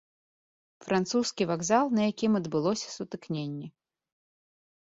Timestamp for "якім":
2.11-2.31